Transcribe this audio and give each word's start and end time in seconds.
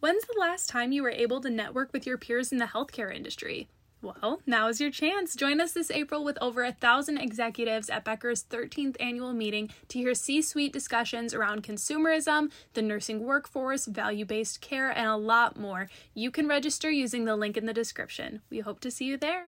When's 0.00 0.24
the 0.26 0.38
last 0.38 0.68
time 0.68 0.92
you 0.92 1.02
were 1.02 1.10
able 1.10 1.40
to 1.40 1.50
network 1.50 1.92
with 1.92 2.06
your 2.06 2.16
peers 2.16 2.52
in 2.52 2.58
the 2.58 2.66
healthcare 2.66 3.12
industry? 3.12 3.66
Well, 4.00 4.40
now 4.46 4.68
is 4.68 4.80
your 4.80 4.92
chance. 4.92 5.34
Join 5.34 5.60
us 5.60 5.72
this 5.72 5.90
April 5.90 6.22
with 6.22 6.38
over 6.40 6.62
a 6.62 6.70
thousand 6.70 7.18
executives 7.18 7.90
at 7.90 8.04
Becker's 8.04 8.44
13th 8.44 8.94
annual 9.00 9.32
meeting 9.32 9.70
to 9.88 9.98
hear 9.98 10.14
C 10.14 10.40
suite 10.40 10.72
discussions 10.72 11.34
around 11.34 11.64
consumerism, 11.64 12.52
the 12.74 12.82
nursing 12.82 13.24
workforce, 13.24 13.86
value 13.86 14.24
based 14.24 14.60
care, 14.60 14.96
and 14.96 15.08
a 15.08 15.16
lot 15.16 15.58
more. 15.58 15.88
You 16.14 16.30
can 16.30 16.46
register 16.46 16.88
using 16.88 17.24
the 17.24 17.34
link 17.34 17.56
in 17.56 17.66
the 17.66 17.74
description. 17.74 18.42
We 18.50 18.60
hope 18.60 18.78
to 18.80 18.92
see 18.92 19.06
you 19.06 19.16
there. 19.16 19.46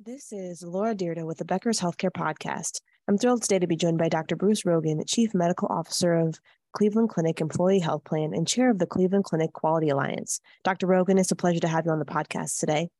This 0.00 0.32
is 0.32 0.62
Laura 0.62 0.94
Dyrda 0.94 1.26
with 1.26 1.36
the 1.36 1.44
Becker's 1.44 1.80
Healthcare 1.80 2.10
Podcast. 2.10 2.80
I'm 3.06 3.18
thrilled 3.18 3.42
today 3.42 3.58
to 3.58 3.66
be 3.66 3.76
joined 3.76 3.98
by 3.98 4.08
Dr. 4.08 4.34
Bruce 4.34 4.62
Rogen, 4.62 5.06
Chief 5.06 5.34
Medical 5.34 5.68
Officer 5.68 6.14
of 6.14 6.40
Cleveland 6.76 7.08
Clinic 7.08 7.40
Employee 7.40 7.78
Health 7.78 8.04
Plan 8.04 8.34
and 8.34 8.46
Chair 8.46 8.70
of 8.70 8.78
the 8.78 8.86
Cleveland 8.86 9.24
Clinic 9.24 9.54
Quality 9.54 9.88
Alliance. 9.88 10.40
Dr. 10.62 10.86
Rogen, 10.86 11.18
it's 11.18 11.30
a 11.30 11.36
pleasure 11.36 11.60
to 11.60 11.68
have 11.68 11.86
you 11.86 11.90
on 11.90 11.98
the 11.98 12.04
podcast 12.04 12.60
today. 12.60 12.90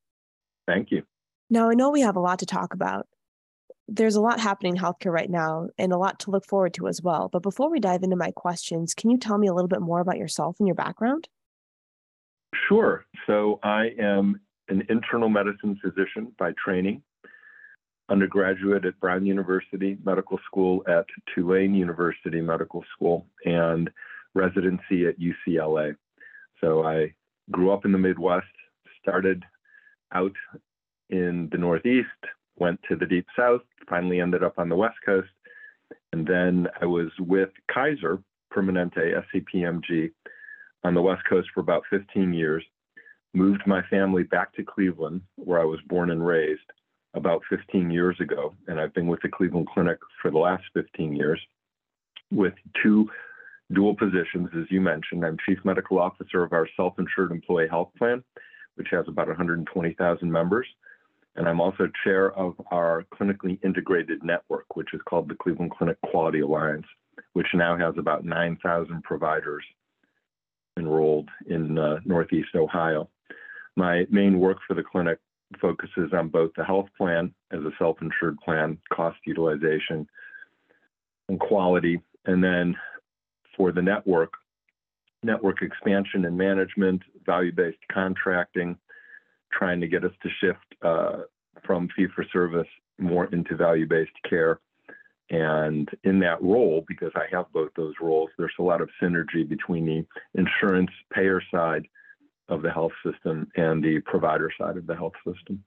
Thank 0.67 0.91
you. 0.91 1.03
Now, 1.51 1.69
I 1.69 1.75
know 1.75 1.91
we 1.91 2.01
have 2.01 2.17
a 2.17 2.21
lot 2.21 2.39
to 2.39 2.47
talk 2.47 2.73
about. 2.73 3.07
There's 3.87 4.17
a 4.17 4.21
lot 4.23 4.41
happening 4.41 4.77
in 4.77 4.83
healthcare 4.83 5.13
right 5.13 5.29
now 5.29 5.69
and 5.77 5.93
a 5.93 5.99
lot 5.99 6.19
to 6.21 6.31
look 6.31 6.47
forward 6.47 6.73
to 6.75 6.89
as 6.89 7.03
well. 7.03 7.29
But 7.31 7.43
before 7.43 7.71
we 7.71 7.79
dive 7.79 8.03
into 8.03 8.17
my 8.17 8.31
questions, 8.31 8.95
can 8.95 9.11
you 9.11 9.19
tell 9.19 9.37
me 9.37 9.47
a 9.47 9.53
little 9.53 9.69
bit 9.69 9.83
more 9.83 10.01
about 10.01 10.17
yourself 10.17 10.57
and 10.59 10.67
your 10.67 10.75
background? 10.75 11.29
Sure. 12.71 13.05
So, 13.27 13.61
I 13.63 13.91
am 13.99 14.41
an 14.69 14.85
internal 14.89 15.29
medicine 15.29 15.79
physician 15.85 16.33
by 16.39 16.53
training, 16.65 17.03
undergraduate 18.09 18.85
at 18.85 18.99
Brown 19.01 19.27
University 19.27 19.99
Medical 20.05 20.39
School, 20.47 20.83
at 20.89 21.07
Tulane 21.35 21.75
University 21.75 22.41
Medical 22.41 22.85
School, 22.95 23.27
and 23.45 23.91
residency 24.35 25.07
at 25.07 25.19
UCLA. 25.19 25.97
So, 26.61 26.85
I 26.85 27.15
grew 27.51 27.73
up 27.73 27.85
in 27.85 27.93
the 27.93 27.99
Midwest, 27.99 28.47
started 29.03 29.45
out 30.13 30.35
in 31.11 31.49
the 31.53 31.59
Northeast, 31.59 32.09
went 32.57 32.81
to 32.89 32.97
the 32.97 33.07
Deep 33.07 33.27
South, 33.37 33.63
finally 33.89 34.21
ended 34.21 34.43
up 34.43 34.59
on 34.59 34.69
the 34.69 34.77
West 34.77 34.97
Coast. 35.05 35.29
And 36.13 36.27
then 36.27 36.69
I 36.81 36.87
was 36.87 37.11
with 37.19 37.51
Kaiser 37.73 38.23
Permanente, 38.53 39.23
SCPMG, 39.35 40.11
on 40.85 40.95
the 40.95 41.03
West 41.03 41.23
Coast 41.29 41.49
for 41.53 41.61
about 41.61 41.83
15 41.91 42.33
years. 42.33 42.65
Moved 43.35 43.63
my 43.67 43.83
family 43.83 44.23
back 44.23 44.55
to 44.55 44.65
Cleveland, 44.65 45.21
where 45.37 45.61
I 45.61 45.65
was 45.65 45.81
born 45.89 46.11
and 46.11 46.27
raised, 46.27 46.73
about 47.17 47.43
15 47.51 47.91
years 47.91 48.17
ago. 48.21 48.55
And 48.69 48.79
I've 48.79 48.95
been 48.95 49.09
with 49.09 49.21
the 49.23 49.29
Cleveland 49.29 49.69
Clinic 49.73 49.99
for 50.21 50.31
the 50.31 50.39
last 50.39 50.65
15 50.75 51.17
years 51.17 51.41
with 52.31 52.55
two 52.83 53.09
dual 53.73 53.97
positions, 53.97 54.51
as 54.57 54.67
you 54.71 54.81
mentioned. 54.81 55.25
I'm 55.25 55.39
Chief 55.47 55.59
Medical 55.65 55.99
Officer 55.99 56.45
of 56.45 56.53
our 56.53 56.69
self 56.77 56.99
insured 56.99 57.33
employee 57.33 57.69
health 57.69 57.91
plan, 57.99 58.23
which 58.77 58.89
has 58.91 59.07
about 59.09 59.29
120,000 59.29 60.31
members. 60.31 60.67
And 61.37 61.49
I'm 61.49 61.61
also 61.61 61.89
chair 62.05 62.33
of 62.33 62.55
our 62.71 63.05
clinically 63.15 63.63
integrated 63.65 64.23
network, 64.23 64.77
which 64.77 64.95
is 64.95 65.01
called 65.09 65.29
the 65.29 65.35
Cleveland 65.35 65.73
Clinic 65.73 65.99
Quality 66.03 66.41
Alliance, 66.41 66.87
which 67.35 67.49
now 67.55 67.77
has 67.77 67.95
about 67.99 68.25
9,000 68.25 69.03
providers 69.03 69.65
enrolled 70.79 71.29
in 71.47 71.79
uh, 71.79 72.01
Northeast 72.05 72.55
Ohio. 72.55 73.09
My 73.77 74.07
main 74.11 74.39
work 74.39 74.59
for 74.67 74.75
the 74.75 74.83
clinic 74.83 75.19
focuses 75.61 76.13
on 76.13 76.29
both 76.29 76.51
the 76.57 76.65
health 76.65 76.89
plan 76.97 77.33
as 77.53 77.61
a 77.61 77.71
self 77.79 78.01
insured 78.03 78.39
plan, 78.45 78.79
cost 78.93 79.19
utilization, 79.27 80.07
and 81.29 81.41
quality. 81.41 82.01
And 82.25 82.43
then 82.43 82.77
for 83.57 83.73
the 83.73 83.83
network, 83.83 84.33
network 85.23 85.63
expansion 85.63 86.25
and 86.25 86.37
management, 86.37 87.03
value 87.25 87.53
based 87.53 87.79
contracting, 87.93 88.77
trying 89.53 89.81
to 89.81 89.89
get 89.89 90.05
us 90.05 90.13
to 90.23 90.29
shift 90.41 90.83
uh, 90.83 91.23
from 91.65 91.89
fee 91.97 92.07
for 92.15 92.25
service 92.33 92.69
more 92.99 93.27
into 93.27 93.57
value 93.57 93.87
based 93.87 94.11
care. 94.29 94.61
And 95.29 95.89
in 96.05 96.21
that 96.21 96.41
role, 96.41 96.85
because 96.87 97.11
I 97.17 97.25
have 97.33 97.53
both 97.53 97.71
those 97.77 97.95
roles, 98.01 98.31
there's 98.39 98.53
a 98.61 98.63
lot 98.63 98.81
of 98.81 98.89
synergy 99.03 99.49
between 99.49 99.85
the 99.85 100.07
insurance 100.41 100.91
payer 101.13 101.43
side 101.51 101.87
of 102.49 102.63
the 102.63 102.71
health 102.71 102.93
system 103.05 103.49
and 103.57 103.83
the 103.83 104.01
provider 104.01 104.51
side 104.59 104.77
of 104.77 104.87
the 104.87 104.95
health 104.95 105.15
system. 105.27 105.65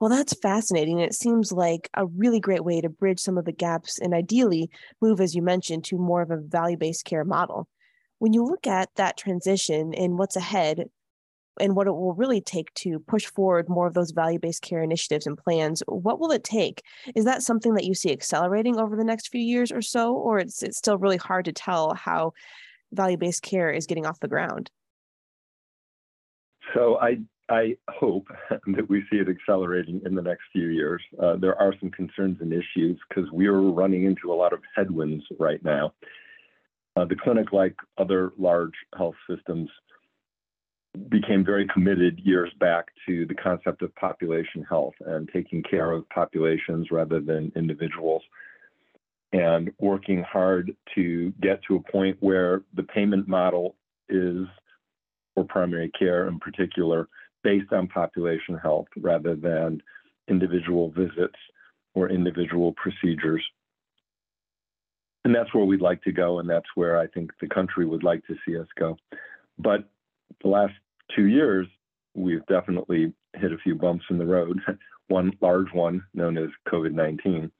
Well, 0.00 0.10
that's 0.10 0.38
fascinating. 0.40 1.00
It 1.00 1.14
seems 1.14 1.50
like 1.50 1.90
a 1.94 2.06
really 2.06 2.38
great 2.38 2.64
way 2.64 2.80
to 2.80 2.88
bridge 2.88 3.18
some 3.18 3.36
of 3.36 3.44
the 3.44 3.52
gaps 3.52 3.98
and 3.98 4.14
ideally 4.14 4.70
move, 5.00 5.20
as 5.20 5.34
you 5.34 5.42
mentioned, 5.42 5.84
to 5.84 5.98
more 5.98 6.22
of 6.22 6.30
a 6.30 6.36
value 6.36 6.76
based 6.76 7.04
care 7.04 7.24
model. 7.24 7.68
When 8.20 8.32
you 8.32 8.44
look 8.44 8.66
at 8.66 8.90
that 8.94 9.16
transition 9.16 9.94
and 9.94 10.16
what's 10.16 10.36
ahead 10.36 10.84
and 11.60 11.74
what 11.74 11.88
it 11.88 11.92
will 11.92 12.14
really 12.14 12.40
take 12.40 12.72
to 12.74 13.00
push 13.00 13.26
forward 13.26 13.68
more 13.68 13.88
of 13.88 13.94
those 13.94 14.12
value 14.12 14.38
based 14.38 14.62
care 14.62 14.82
initiatives 14.82 15.26
and 15.26 15.36
plans, 15.36 15.82
what 15.88 16.20
will 16.20 16.30
it 16.30 16.44
take? 16.44 16.82
Is 17.16 17.24
that 17.24 17.42
something 17.42 17.74
that 17.74 17.84
you 17.84 17.94
see 17.94 18.12
accelerating 18.12 18.78
over 18.78 18.94
the 18.94 19.04
next 19.04 19.28
few 19.28 19.40
years 19.40 19.72
or 19.72 19.82
so, 19.82 20.14
or 20.14 20.38
it's, 20.38 20.62
it's 20.62 20.78
still 20.78 20.98
really 20.98 21.16
hard 21.16 21.44
to 21.46 21.52
tell 21.52 21.94
how 21.94 22.34
value 22.92 23.16
based 23.16 23.42
care 23.42 23.72
is 23.72 23.86
getting 23.86 24.06
off 24.06 24.20
the 24.20 24.28
ground? 24.28 24.70
So 26.74 26.98
I 27.00 27.18
I 27.50 27.76
hope 27.88 28.26
that 28.50 28.88
we 28.88 29.02
see 29.10 29.18
it 29.18 29.28
accelerating 29.28 30.02
in 30.04 30.14
the 30.14 30.22
next 30.22 30.42
few 30.52 30.68
years. 30.68 31.02
Uh, 31.22 31.36
there 31.36 31.56
are 31.60 31.74
some 31.80 31.90
concerns 31.90 32.38
and 32.40 32.52
issues 32.52 32.98
because 33.08 33.30
we 33.32 33.46
are 33.46 33.60
running 33.60 34.04
into 34.04 34.32
a 34.32 34.34
lot 34.34 34.52
of 34.52 34.60
headwinds 34.76 35.24
right 35.38 35.62
now. 35.64 35.94
Uh, 36.96 37.04
the 37.04 37.16
clinic, 37.16 37.52
like 37.52 37.74
other 37.96 38.32
large 38.38 38.74
health 38.96 39.14
systems, 39.30 39.70
became 41.10 41.44
very 41.44 41.66
committed 41.72 42.18
years 42.20 42.50
back 42.58 42.86
to 43.06 43.24
the 43.26 43.34
concept 43.34 43.82
of 43.82 43.94
population 43.94 44.64
health 44.68 44.94
and 45.06 45.28
taking 45.32 45.62
care 45.62 45.92
of 45.92 46.08
populations 46.10 46.90
rather 46.90 47.20
than 47.20 47.52
individuals 47.54 48.22
and 49.32 49.70
working 49.78 50.22
hard 50.22 50.74
to 50.94 51.32
get 51.40 51.60
to 51.68 51.76
a 51.76 51.92
point 51.92 52.16
where 52.20 52.62
the 52.74 52.82
payment 52.82 53.28
model 53.28 53.76
is 54.08 54.46
for 55.38 55.44
primary 55.44 55.90
care 55.96 56.26
in 56.26 56.38
particular 56.40 57.08
based 57.44 57.72
on 57.72 57.86
population 57.86 58.58
health 58.60 58.88
rather 59.00 59.36
than 59.36 59.80
individual 60.28 60.90
visits 60.90 61.38
or 61.94 62.10
individual 62.10 62.74
procedures. 62.76 63.44
And 65.24 65.34
that's 65.34 65.52
where 65.54 65.64
we'd 65.64 65.80
like 65.80 66.02
to 66.02 66.12
go, 66.12 66.38
and 66.38 66.48
that's 66.48 66.66
where 66.74 66.98
I 66.98 67.06
think 67.08 67.30
the 67.40 67.48
country 67.48 67.84
would 67.84 68.02
like 68.02 68.26
to 68.26 68.36
see 68.46 68.58
us 68.58 68.66
go. 68.78 68.96
But 69.58 69.88
the 70.42 70.48
last 70.48 70.74
two 71.14 71.26
years, 71.26 71.66
we've 72.14 72.44
definitely 72.46 73.12
hit 73.34 73.52
a 73.52 73.58
few 73.58 73.74
bumps 73.74 74.04
in 74.10 74.18
the 74.18 74.26
road. 74.26 74.58
one 75.08 75.32
large 75.40 75.72
one, 75.72 76.02
known 76.14 76.36
as 76.36 76.48
COVID 76.68 76.92
19, 76.92 77.50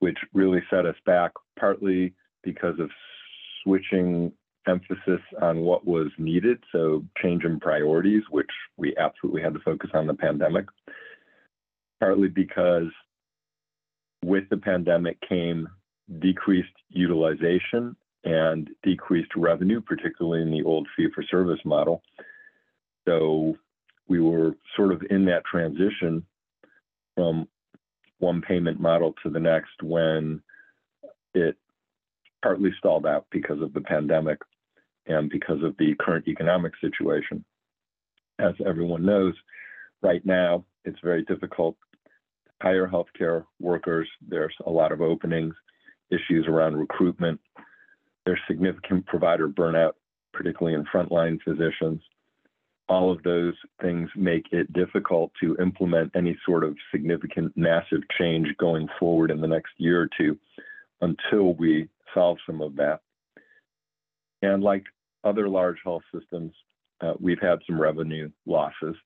which 0.00 0.18
really 0.32 0.62
set 0.70 0.86
us 0.86 0.96
back, 1.06 1.32
partly 1.58 2.14
because 2.42 2.78
of 2.78 2.90
switching 3.62 4.32
emphasis 4.66 5.20
on 5.40 5.60
what 5.60 5.86
was 5.86 6.08
needed, 6.18 6.58
so 6.72 7.04
change 7.22 7.44
in 7.44 7.60
priorities, 7.60 8.22
which 8.30 8.50
we 8.76 8.96
absolutely 8.96 9.42
had 9.42 9.54
to 9.54 9.60
focus 9.60 9.90
on 9.94 10.06
the 10.06 10.14
pandemic, 10.14 10.66
partly 12.00 12.28
because 12.28 12.88
with 14.24 14.48
the 14.50 14.56
pandemic 14.56 15.18
came 15.28 15.68
decreased 16.20 16.68
utilization 16.88 17.96
and 18.24 18.70
decreased 18.82 19.30
revenue, 19.36 19.80
particularly 19.80 20.42
in 20.42 20.50
the 20.50 20.62
old 20.62 20.88
fee 20.96 21.08
for 21.14 21.22
service 21.24 21.60
model. 21.64 22.02
So 23.06 23.56
we 24.08 24.20
were 24.20 24.52
sort 24.76 24.92
of 24.92 25.02
in 25.10 25.26
that 25.26 25.44
transition 25.44 26.24
from 27.14 27.48
one 28.18 28.40
payment 28.40 28.80
model 28.80 29.14
to 29.22 29.30
the 29.30 29.40
next 29.40 29.82
when 29.82 30.42
it 31.34 31.56
partly 32.42 32.70
stalled 32.78 33.06
out 33.06 33.26
because 33.30 33.60
of 33.60 33.72
the 33.74 33.80
pandemic 33.80 34.38
and 35.06 35.28
because 35.30 35.62
of 35.62 35.76
the 35.78 35.94
current 36.00 36.28
economic 36.28 36.72
situation. 36.80 37.44
As 38.38 38.54
everyone 38.66 39.04
knows, 39.04 39.34
right 40.02 40.24
now 40.24 40.64
it's 40.84 40.98
very 41.02 41.22
difficult 41.24 41.76
to 42.46 42.52
hire 42.62 42.88
healthcare 42.88 43.44
workers. 43.60 44.08
There's 44.26 44.54
a 44.66 44.70
lot 44.70 44.92
of 44.92 45.00
openings, 45.00 45.54
issues 46.10 46.46
around 46.48 46.76
recruitment. 46.76 47.40
There's 48.26 48.40
significant 48.48 49.06
provider 49.06 49.48
burnout, 49.48 49.92
particularly 50.32 50.74
in 50.74 50.84
frontline 50.86 51.38
physicians 51.42 52.00
all 52.88 53.10
of 53.10 53.22
those 53.22 53.54
things 53.80 54.10
make 54.14 54.46
it 54.52 54.72
difficult 54.72 55.32
to 55.40 55.56
implement 55.60 56.10
any 56.14 56.38
sort 56.44 56.64
of 56.64 56.76
significant, 56.90 57.56
massive 57.56 58.02
change 58.18 58.48
going 58.58 58.88
forward 58.98 59.30
in 59.30 59.40
the 59.40 59.46
next 59.46 59.72
year 59.78 60.02
or 60.02 60.08
two 60.18 60.38
until 61.00 61.54
we 61.54 61.88
solve 62.12 62.36
some 62.46 62.60
of 62.60 62.76
that. 62.76 63.00
And 64.42 64.62
like 64.62 64.84
other 65.22 65.48
large 65.48 65.78
health 65.84 66.02
systems, 66.12 66.52
uh, 67.00 67.14
we've 67.18 67.40
had 67.40 67.58
some 67.66 67.80
revenue 67.80 68.30
losses. 68.46 68.96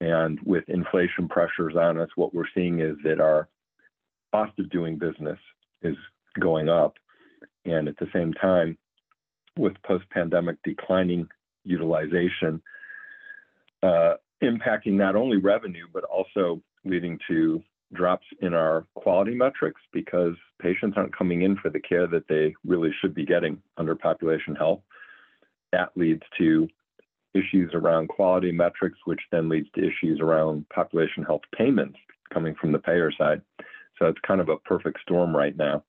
And 0.00 0.38
with 0.44 0.64
inflation 0.68 1.28
pressures 1.28 1.76
on 1.76 2.00
us, 2.00 2.08
what 2.16 2.34
we're 2.34 2.44
seeing 2.54 2.80
is 2.80 2.96
that 3.04 3.20
our 3.20 3.48
cost 4.32 4.58
of 4.58 4.70
doing 4.70 4.96
business 4.96 5.38
is 5.82 5.96
going 6.38 6.68
up. 6.68 6.94
And 7.64 7.88
at 7.88 7.96
the 7.98 8.08
same 8.12 8.32
time, 8.34 8.78
with 9.58 9.74
post 9.82 10.08
pandemic 10.10 10.56
declining 10.64 11.28
utilization, 11.64 12.62
uh, 13.82 14.14
impacting 14.42 14.92
not 14.92 15.16
only 15.16 15.36
revenue, 15.36 15.86
but 15.92 16.04
also 16.04 16.62
leading 16.84 17.18
to 17.28 17.62
drops 17.92 18.26
in 18.40 18.54
our 18.54 18.86
quality 18.94 19.34
metrics 19.34 19.80
because 19.92 20.34
patients 20.60 20.94
aren't 20.96 21.16
coming 21.16 21.42
in 21.42 21.56
for 21.56 21.70
the 21.70 21.80
care 21.80 22.06
that 22.06 22.28
they 22.28 22.54
really 22.64 22.90
should 23.00 23.14
be 23.14 23.24
getting 23.24 23.60
under 23.76 23.94
population 23.94 24.54
health. 24.54 24.80
That 25.72 25.90
leads 25.96 26.22
to 26.38 26.68
issues 27.34 27.72
around 27.74 28.08
quality 28.08 28.52
metrics, 28.52 28.98
which 29.04 29.20
then 29.30 29.48
leads 29.48 29.68
to 29.74 29.80
issues 29.80 30.20
around 30.20 30.68
population 30.68 31.22
health 31.22 31.42
payments 31.56 31.98
coming 32.32 32.54
from 32.60 32.72
the 32.72 32.78
payer 32.78 33.12
side. 33.16 33.42
So 33.98 34.06
it's 34.06 34.18
kind 34.26 34.40
of 34.40 34.48
a 34.48 34.56
perfect 34.58 35.00
storm 35.02 35.36
right 35.36 35.56
now. 35.56 35.84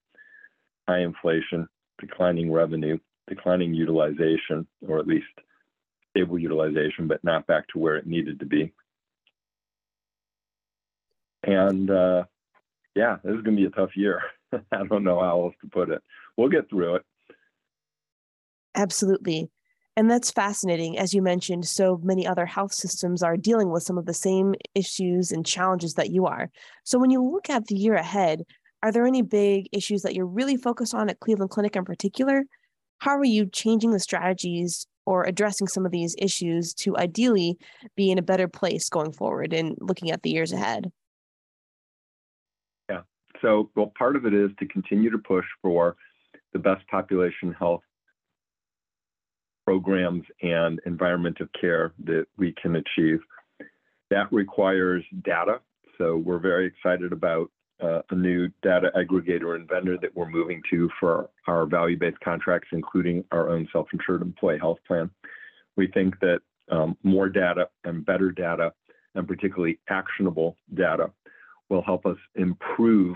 High 0.87 0.99
inflation, 1.01 1.67
declining 1.99 2.51
revenue, 2.51 2.97
declining 3.27 3.73
utilization, 3.73 4.67
or 4.87 4.99
at 4.99 5.07
least 5.07 5.25
stable 6.09 6.37
utilization, 6.37 7.07
but 7.07 7.23
not 7.23 7.47
back 7.47 7.67
to 7.69 7.79
where 7.79 7.95
it 7.95 8.07
needed 8.07 8.39
to 8.39 8.45
be. 8.45 8.73
And 11.43 11.89
uh, 11.89 12.23
yeah, 12.95 13.17
this 13.23 13.35
is 13.35 13.41
going 13.41 13.55
to 13.55 13.61
be 13.61 13.65
a 13.65 13.69
tough 13.69 13.95
year. 13.95 14.21
I 14.53 14.83
don't 14.87 15.03
know 15.03 15.19
how 15.19 15.41
else 15.41 15.55
to 15.61 15.69
put 15.69 15.89
it. 15.89 16.01
We'll 16.37 16.49
get 16.49 16.69
through 16.69 16.95
it. 16.95 17.03
Absolutely. 18.75 19.49
And 19.97 20.09
that's 20.09 20.31
fascinating. 20.31 20.97
As 20.97 21.13
you 21.13 21.21
mentioned, 21.21 21.67
so 21.67 21.99
many 22.01 22.25
other 22.25 22.45
health 22.45 22.73
systems 22.73 23.21
are 23.21 23.35
dealing 23.35 23.71
with 23.71 23.83
some 23.83 23.97
of 23.97 24.05
the 24.05 24.13
same 24.13 24.55
issues 24.73 25.31
and 25.31 25.45
challenges 25.45 25.95
that 25.95 26.11
you 26.11 26.25
are. 26.25 26.49
So, 26.85 26.97
when 26.97 27.11
you 27.11 27.21
look 27.21 27.49
at 27.49 27.67
the 27.67 27.75
year 27.75 27.95
ahead, 27.95 28.43
are 28.83 28.91
there 28.91 29.05
any 29.05 29.21
big 29.21 29.67
issues 29.71 30.01
that 30.03 30.15
you're 30.15 30.25
really 30.25 30.55
focused 30.55 30.95
on 30.95 31.09
at 31.09 31.19
Cleveland 31.19 31.51
Clinic 31.51 31.75
in 31.75 31.83
particular? 31.83 32.43
How 32.99 33.17
are 33.17 33.25
you 33.25 33.47
changing 33.47 33.91
the 33.91 33.99
strategies 33.99 34.87
or 35.05 35.23
addressing 35.23 35.67
some 35.67 35.85
of 35.85 35.91
these 35.91 36.15
issues 36.17 36.73
to 36.75 36.97
ideally 36.97 37.57
be 37.95 38.11
in 38.11 38.17
a 38.17 38.23
better 38.23 38.47
place 38.47 38.89
going 38.89 39.11
forward 39.11 39.53
and 39.53 39.77
looking 39.81 40.09
at 40.09 40.23
the 40.23 40.29
years 40.29 40.53
ahead? 40.53 40.91
So, 43.41 43.69
well, 43.75 43.91
part 43.97 44.15
of 44.15 44.25
it 44.25 44.33
is 44.33 44.51
to 44.59 44.67
continue 44.67 45.09
to 45.09 45.17
push 45.17 45.45
for 45.61 45.95
the 46.53 46.59
best 46.59 46.87
population 46.87 47.53
health 47.57 47.81
programs 49.65 50.23
and 50.41 50.79
environment 50.85 51.39
of 51.39 51.49
care 51.59 51.93
that 52.03 52.25
we 52.37 52.53
can 52.61 52.75
achieve. 52.75 53.19
That 54.09 54.31
requires 54.31 55.03
data. 55.23 55.61
So 55.97 56.17
we're 56.17 56.39
very 56.39 56.65
excited 56.65 57.11
about 57.13 57.49
uh, 57.81 58.01
a 58.09 58.15
new 58.15 58.49
data 58.61 58.91
aggregator 58.95 59.55
and 59.55 59.67
vendor 59.67 59.97
that 60.01 60.15
we're 60.15 60.29
moving 60.29 60.61
to 60.69 60.89
for 60.99 61.29
our 61.47 61.65
value-based 61.65 62.19
contracts, 62.19 62.69
including 62.71 63.23
our 63.31 63.49
own 63.49 63.67
self-insured 63.71 64.21
employee 64.21 64.59
health 64.59 64.79
plan. 64.87 65.09
We 65.77 65.87
think 65.87 66.19
that 66.19 66.41
um, 66.69 66.97
more 67.03 67.29
data 67.29 67.69
and 67.83 68.05
better 68.05 68.31
data, 68.31 68.73
and 69.15 69.27
particularly 69.27 69.79
actionable 69.89 70.57
data, 70.73 71.11
will 71.69 71.81
help 71.81 72.05
us 72.05 72.17
improve 72.35 73.15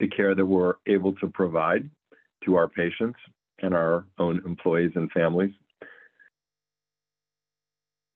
the 0.00 0.08
care 0.08 0.34
that 0.34 0.44
we're 0.44 0.74
able 0.86 1.12
to 1.14 1.28
provide 1.28 1.88
to 2.44 2.56
our 2.56 2.68
patients 2.68 3.18
and 3.62 3.74
our 3.74 4.04
own 4.18 4.42
employees 4.44 4.92
and 4.94 5.10
families. 5.12 5.52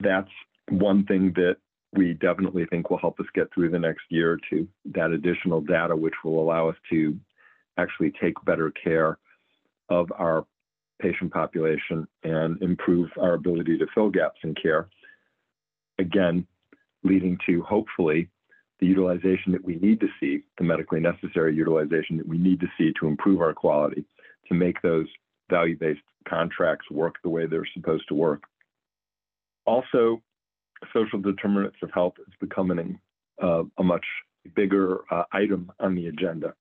That's 0.00 0.30
one 0.68 1.04
thing 1.06 1.32
that 1.34 1.56
we 1.92 2.14
definitely 2.14 2.66
think 2.66 2.90
will 2.90 2.98
help 2.98 3.18
us 3.18 3.26
get 3.34 3.52
through 3.52 3.70
the 3.70 3.78
next 3.78 4.02
year 4.10 4.32
or 4.32 4.38
two, 4.48 4.68
that 4.92 5.10
additional 5.10 5.60
data, 5.60 5.96
which 5.96 6.14
will 6.24 6.40
allow 6.40 6.68
us 6.68 6.76
to 6.90 7.18
actually 7.78 8.12
take 8.20 8.34
better 8.44 8.70
care 8.82 9.18
of 9.88 10.10
our 10.16 10.46
patient 11.00 11.32
population 11.32 12.06
and 12.22 12.60
improve 12.62 13.10
our 13.18 13.34
ability 13.34 13.78
to 13.78 13.86
fill 13.94 14.10
gaps 14.10 14.38
in 14.44 14.54
care. 14.54 14.88
Again, 15.98 16.46
leading 17.02 17.38
to 17.46 17.62
hopefully 17.62 18.28
the 18.80 18.86
utilization 18.86 19.52
that 19.52 19.64
we 19.64 19.76
need 19.76 20.00
to 20.00 20.08
see, 20.18 20.42
the 20.58 20.64
medically 20.64 21.00
necessary 21.00 21.54
utilization 21.54 22.16
that 22.16 22.28
we 22.28 22.38
need 22.38 22.60
to 22.60 22.66
see 22.78 22.92
to 22.98 23.06
improve 23.06 23.40
our 23.40 23.52
quality, 23.52 24.04
to 24.48 24.54
make 24.54 24.80
those 24.82 25.06
value 25.50 25.76
based 25.76 26.00
contracts 26.28 26.90
work 26.90 27.16
the 27.22 27.28
way 27.28 27.46
they're 27.46 27.66
supposed 27.74 28.08
to 28.08 28.14
work. 28.14 28.42
Also, 29.66 30.22
social 30.92 31.20
determinants 31.20 31.76
of 31.82 31.90
health 31.92 32.14
is 32.26 32.32
becoming 32.40 32.98
uh, 33.42 33.62
a 33.78 33.82
much 33.82 34.04
bigger 34.54 35.00
uh, 35.10 35.24
item 35.32 35.70
on 35.80 35.94
the 35.94 36.06
agenda. 36.06 36.54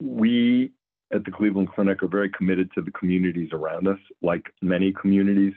We 0.00 0.72
at 1.12 1.24
the 1.24 1.30
Cleveland 1.30 1.68
Clinic 1.74 2.02
are 2.02 2.08
very 2.08 2.30
committed 2.30 2.70
to 2.74 2.82
the 2.82 2.90
communities 2.92 3.50
around 3.52 3.88
us. 3.88 3.98
Like 4.22 4.44
many 4.62 4.92
communities, 4.92 5.52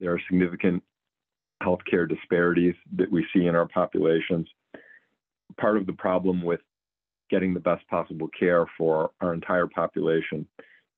there 0.00 0.12
are 0.12 0.20
significant 0.28 0.82
healthcare 1.62 2.08
disparities 2.08 2.74
that 2.96 3.10
we 3.10 3.26
see 3.34 3.46
in 3.46 3.54
our 3.54 3.66
populations. 3.66 4.48
Part 5.58 5.76
of 5.76 5.86
the 5.86 5.92
problem 5.92 6.42
with 6.42 6.60
getting 7.30 7.54
the 7.54 7.60
best 7.60 7.86
possible 7.88 8.28
care 8.38 8.66
for 8.76 9.10
our 9.20 9.32
entire 9.32 9.66
population 9.66 10.46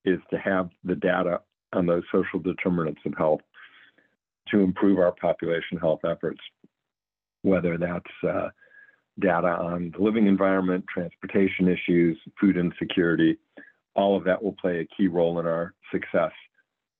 is 0.04 0.18
to 0.30 0.38
have 0.38 0.68
the 0.84 0.96
data 0.96 1.40
on 1.72 1.86
those 1.86 2.02
social 2.12 2.38
determinants 2.38 3.00
of 3.06 3.14
health 3.16 3.40
to 4.50 4.60
improve 4.60 4.98
our 4.98 5.12
population 5.12 5.78
health 5.78 6.00
efforts, 6.04 6.40
whether 7.42 7.78
that's 7.78 8.28
uh, 8.28 8.48
data 9.20 9.48
on 9.48 9.92
the 9.96 10.02
living 10.02 10.26
environment, 10.26 10.84
transportation 10.92 11.68
issues, 11.68 12.18
food 12.40 12.56
insecurity. 12.56 13.38
All 13.94 14.16
of 14.16 14.24
that 14.24 14.42
will 14.42 14.56
play 14.60 14.80
a 14.80 14.96
key 14.96 15.06
role 15.06 15.38
in 15.38 15.46
our 15.46 15.74
success 15.92 16.32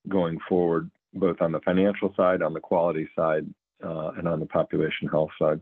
going 0.09 0.39
forward, 0.49 0.91
both 1.13 1.41
on 1.41 1.53
the 1.53 1.61
financial 1.61 2.15
side, 2.17 2.43
on 2.43 2.55
the 2.55 2.61
quality 2.61 3.09
side, 3.17 3.47
uh, 3.85 4.13
and 4.17 4.29
on 4.29 4.41
the 4.41 4.47
population 4.47 5.09
health 5.09 5.31
side. 5.41 5.61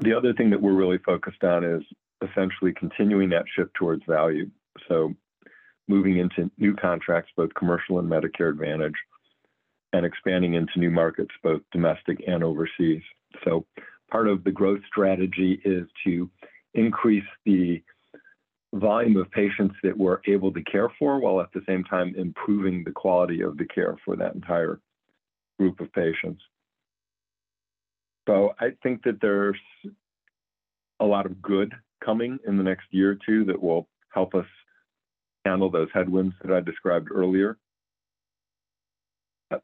The 0.00 0.14
other 0.16 0.32
thing 0.32 0.50
that 0.50 0.60
we're 0.60 0.72
really 0.72 0.98
focused 0.98 1.44
on 1.44 1.64
is 1.64 1.82
essentially 2.22 2.72
continuing 2.72 3.30
that 3.30 3.44
shift 3.54 3.74
towards 3.74 4.02
value. 4.06 4.50
So 4.88 5.14
moving 5.88 6.18
into 6.18 6.50
new 6.56 6.74
contracts, 6.74 7.32
both 7.36 7.52
commercial 7.54 7.98
and 7.98 8.08
Medicare 8.10 8.50
Advantage, 8.50 8.94
and 9.92 10.06
expanding 10.06 10.54
into 10.54 10.78
new 10.78 10.90
markets, 10.90 11.32
both 11.42 11.60
domestic 11.72 12.22
and 12.26 12.44
overseas. 12.44 13.02
So, 13.44 13.66
part 14.10 14.28
of 14.28 14.44
the 14.44 14.52
growth 14.52 14.80
strategy 14.86 15.60
is 15.64 15.86
to 16.04 16.30
increase 16.74 17.24
the 17.44 17.82
volume 18.72 19.16
of 19.16 19.30
patients 19.32 19.74
that 19.82 19.96
we're 19.96 20.20
able 20.26 20.52
to 20.52 20.62
care 20.62 20.88
for 20.98 21.20
while 21.20 21.40
at 21.40 21.52
the 21.52 21.62
same 21.68 21.82
time 21.84 22.14
improving 22.16 22.84
the 22.84 22.92
quality 22.92 23.40
of 23.42 23.56
the 23.58 23.64
care 23.64 23.96
for 24.04 24.16
that 24.16 24.34
entire 24.34 24.80
group 25.58 25.80
of 25.80 25.92
patients. 25.92 26.40
So, 28.28 28.54
I 28.60 28.70
think 28.82 29.02
that 29.04 29.20
there's 29.20 29.58
a 31.00 31.04
lot 31.04 31.26
of 31.26 31.42
good 31.42 31.72
coming 32.04 32.38
in 32.46 32.56
the 32.56 32.62
next 32.62 32.86
year 32.90 33.12
or 33.12 33.18
two 33.26 33.44
that 33.46 33.60
will 33.60 33.88
help 34.12 34.34
us 34.34 34.46
handle 35.44 35.70
those 35.70 35.88
headwinds 35.92 36.34
that 36.42 36.52
I 36.54 36.60
described 36.60 37.08
earlier. 37.10 37.56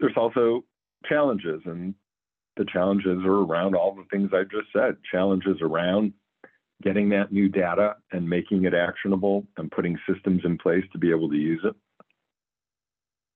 There's 0.01 0.17
also 0.17 0.65
challenges, 1.09 1.61
and 1.67 1.95
the 2.57 2.65
challenges 2.65 3.25
are 3.25 3.45
around 3.45 3.77
all 3.77 3.95
the 3.95 4.07
things 4.11 4.31
I 4.33 4.43
just 4.43 4.73
said 4.73 4.97
challenges 5.11 5.59
around 5.61 6.13
getting 6.83 7.09
that 7.11 7.33
new 7.33 7.49
data 7.49 7.95
and 8.13 8.29
making 8.29 8.65
it 8.65 8.75
actionable 8.75 9.47
and 9.57 9.71
putting 9.71 9.99
systems 10.11 10.43
in 10.45 10.59
place 10.59 10.85
to 10.93 10.99
be 10.99 11.11
able 11.11 11.29
to 11.31 11.37
use 11.37 11.61
it. 11.65 11.75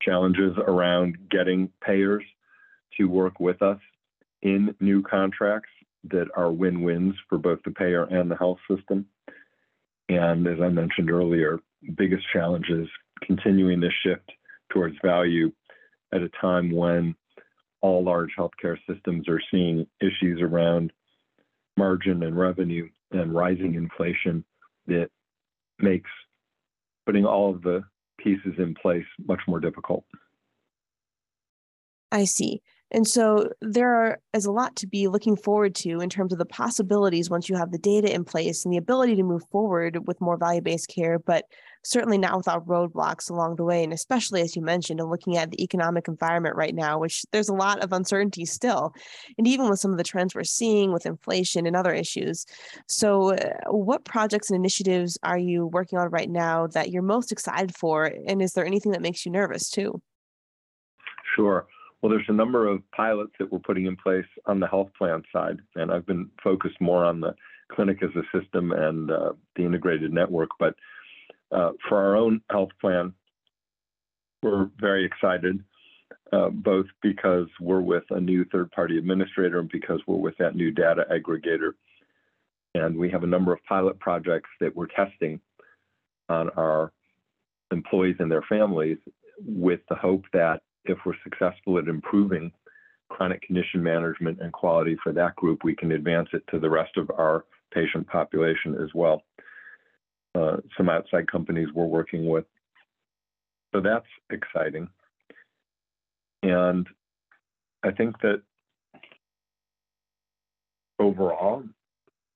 Challenges 0.02 0.56
around 0.66 1.16
getting 1.30 1.70
payers 1.84 2.24
to 2.96 3.04
work 3.04 3.38
with 3.38 3.62
us 3.62 3.78
in 4.42 4.74
new 4.80 5.02
contracts 5.02 5.70
that 6.04 6.28
are 6.36 6.50
win 6.50 6.82
wins 6.82 7.14
for 7.28 7.38
both 7.38 7.60
the 7.64 7.70
payer 7.70 8.04
and 8.04 8.30
the 8.30 8.36
health 8.36 8.58
system. 8.68 9.06
And 10.08 10.46
as 10.46 10.60
I 10.60 10.68
mentioned 10.68 11.10
earlier, 11.10 11.58
biggest 11.96 12.24
challenge 12.32 12.66
is 12.68 12.88
continuing 13.22 13.80
this 13.80 13.92
shift 14.04 14.30
towards 14.72 14.96
value 15.04 15.52
at 16.12 16.22
a 16.22 16.30
time 16.40 16.70
when 16.70 17.14
all 17.80 18.04
large 18.04 18.30
healthcare 18.38 18.76
systems 18.88 19.28
are 19.28 19.40
seeing 19.50 19.86
issues 20.00 20.40
around 20.42 20.92
margin 21.76 22.22
and 22.22 22.38
revenue 22.38 22.88
and 23.12 23.34
rising 23.34 23.74
inflation 23.74 24.44
that 24.86 25.08
makes 25.78 26.10
putting 27.06 27.24
all 27.24 27.50
of 27.54 27.62
the 27.62 27.82
pieces 28.18 28.52
in 28.58 28.74
place 28.74 29.06
much 29.26 29.40
more 29.48 29.60
difficult. 29.60 30.04
I 32.12 32.24
see. 32.24 32.60
And 32.92 33.06
so 33.06 33.48
there 33.60 34.20
is 34.32 34.46
a 34.46 34.52
lot 34.52 34.74
to 34.76 34.86
be 34.86 35.06
looking 35.06 35.36
forward 35.36 35.74
to 35.76 36.00
in 36.00 36.10
terms 36.10 36.32
of 36.32 36.38
the 36.38 36.46
possibilities 36.46 37.30
once 37.30 37.48
you 37.48 37.56
have 37.56 37.70
the 37.70 37.78
data 37.78 38.12
in 38.12 38.24
place 38.24 38.64
and 38.64 38.72
the 38.72 38.78
ability 38.78 39.16
to 39.16 39.22
move 39.22 39.42
forward 39.50 40.06
with 40.06 40.20
more 40.20 40.36
value 40.36 40.60
based 40.60 40.88
care, 40.88 41.18
but 41.18 41.44
certainly 41.84 42.18
not 42.18 42.36
without 42.36 42.66
roadblocks 42.66 43.30
along 43.30 43.56
the 43.56 43.64
way. 43.64 43.84
And 43.84 43.92
especially 43.92 44.40
as 44.40 44.56
you 44.56 44.62
mentioned, 44.62 45.00
and 45.00 45.08
looking 45.08 45.36
at 45.36 45.50
the 45.50 45.62
economic 45.62 46.08
environment 46.08 46.56
right 46.56 46.74
now, 46.74 46.98
which 46.98 47.24
there's 47.32 47.48
a 47.48 47.54
lot 47.54 47.82
of 47.82 47.92
uncertainty 47.92 48.44
still, 48.44 48.92
and 49.38 49.46
even 49.46 49.68
with 49.68 49.78
some 49.78 49.92
of 49.92 49.98
the 49.98 50.04
trends 50.04 50.34
we're 50.34 50.44
seeing 50.44 50.92
with 50.92 51.06
inflation 51.06 51.66
and 51.66 51.76
other 51.76 51.92
issues. 51.92 52.44
So, 52.86 53.34
uh, 53.34 53.70
what 53.70 54.04
projects 54.04 54.50
and 54.50 54.56
initiatives 54.56 55.18
are 55.22 55.38
you 55.38 55.66
working 55.66 55.98
on 55.98 56.10
right 56.10 56.30
now 56.30 56.66
that 56.68 56.90
you're 56.90 57.02
most 57.02 57.32
excited 57.32 57.74
for? 57.76 58.12
And 58.26 58.42
is 58.42 58.52
there 58.52 58.66
anything 58.66 58.92
that 58.92 59.02
makes 59.02 59.24
you 59.24 59.32
nervous 59.32 59.70
too? 59.70 60.02
Sure. 61.36 61.66
Well, 62.02 62.10
there's 62.10 62.24
a 62.28 62.32
number 62.32 62.66
of 62.66 62.82
pilots 62.92 63.32
that 63.38 63.52
we're 63.52 63.58
putting 63.58 63.86
in 63.86 63.96
place 63.96 64.26
on 64.46 64.58
the 64.58 64.66
health 64.66 64.88
plan 64.96 65.22
side, 65.32 65.58
and 65.74 65.92
I've 65.92 66.06
been 66.06 66.30
focused 66.42 66.80
more 66.80 67.04
on 67.04 67.20
the 67.20 67.34
clinic 67.70 68.02
as 68.02 68.10
a 68.16 68.38
system 68.38 68.72
and 68.72 69.10
uh, 69.10 69.32
the 69.54 69.64
integrated 69.64 70.12
network. 70.12 70.48
But 70.58 70.74
uh, 71.52 71.72
for 71.88 71.98
our 71.98 72.16
own 72.16 72.40
health 72.50 72.70
plan, 72.80 73.12
we're 74.42 74.70
very 74.80 75.04
excited, 75.04 75.62
uh, 76.32 76.48
both 76.48 76.86
because 77.02 77.48
we're 77.60 77.80
with 77.80 78.04
a 78.10 78.20
new 78.20 78.46
third 78.46 78.70
party 78.70 78.96
administrator 78.96 79.58
and 79.58 79.68
because 79.68 80.00
we're 80.06 80.16
with 80.16 80.38
that 80.38 80.56
new 80.56 80.70
data 80.70 81.04
aggregator. 81.10 81.72
And 82.74 82.96
we 82.96 83.10
have 83.10 83.24
a 83.24 83.26
number 83.26 83.52
of 83.52 83.62
pilot 83.68 83.98
projects 83.98 84.48
that 84.60 84.74
we're 84.74 84.86
testing 84.86 85.40
on 86.30 86.48
our 86.50 86.92
employees 87.72 88.16
and 88.20 88.30
their 88.30 88.44
families 88.48 88.98
with 89.44 89.80
the 89.90 89.96
hope 89.96 90.24
that 90.32 90.62
if 90.84 90.98
we're 91.04 91.14
successful 91.22 91.78
at 91.78 91.88
improving 91.88 92.52
chronic 93.08 93.42
condition 93.42 93.82
management 93.82 94.40
and 94.40 94.52
quality 94.52 94.96
for 95.02 95.12
that 95.12 95.36
group, 95.36 95.64
we 95.64 95.74
can 95.74 95.92
advance 95.92 96.28
it 96.32 96.42
to 96.50 96.58
the 96.58 96.70
rest 96.70 96.96
of 96.96 97.10
our 97.10 97.44
patient 97.72 98.06
population 98.06 98.76
as 98.82 98.88
well. 98.94 99.22
Uh, 100.34 100.58
some 100.76 100.88
outside 100.88 101.30
companies 101.30 101.68
we're 101.74 101.84
working 101.84 102.28
with. 102.28 102.44
So 103.74 103.80
that's 103.80 104.06
exciting. 104.30 104.88
And 106.42 106.86
I 107.82 107.90
think 107.90 108.20
that 108.22 108.42
overall, 110.98 111.64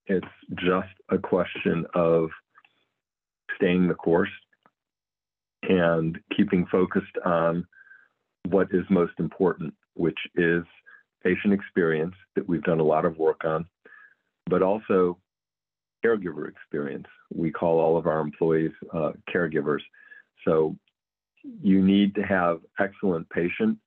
it's 0.07 0.27
just 0.55 0.89
a 1.11 1.19
question 1.19 1.87
of 1.95 2.31
staying 3.57 3.89
the 3.89 3.95
course 3.95 4.31
and 5.63 6.19
keeping 6.37 6.67
focused 6.67 7.17
on 7.25 7.67
what 8.49 8.69
is 8.73 8.85
most 8.91 9.13
important, 9.19 9.75
which 9.95 10.19
is 10.35 10.65
patient 11.23 11.53
experience 11.53 12.15
that 12.37 12.49
we've 12.49 12.63
done 12.63 12.81
a 12.81 12.85
lot 12.85 13.05
of 13.05 13.19
work 13.19 13.45
on, 13.45 13.67
but 14.47 14.63
also 14.63 15.19
caregiver 16.05 16.49
experience. 16.49 17.07
We 17.33 17.51
call 17.51 17.81
all 17.81 17.97
of 17.97 18.07
our 18.07 18.21
employees 18.21 18.73
uh, 18.93 19.13
caregivers. 19.33 19.81
So 20.45 20.77
you 21.63 21.83
need 21.83 22.15
to 22.17 22.23
have 22.23 22.61
excellent 22.79 23.29
patient 23.31 23.79